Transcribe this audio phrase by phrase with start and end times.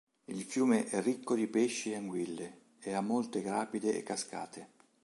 [0.31, 4.69] Il fiume è ricco di pesci e anguille e ha molte rapide e cascate.